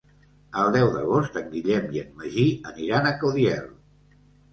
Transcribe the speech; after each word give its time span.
El 0.59 0.69
deu 0.75 0.87
d'agost 0.93 1.35
en 1.41 1.51
Guillem 1.51 1.85
i 1.97 2.01
en 2.03 2.09
Magí 2.21 2.45
aniran 2.71 3.11
a 3.11 3.13
Caudiel. 3.25 3.69